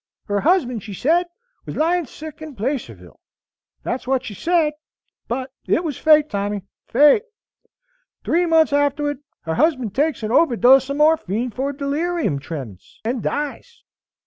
[0.25, 1.27] Her husband, she said,
[1.67, 3.19] was lying sick in Placerville;
[3.83, 4.73] that's what she said;
[5.27, 7.21] but it was Fate, Tommy, Fate.
[8.23, 13.83] Three months afterward, her husband takes an overdose of morphine for delirium tremems, and dies.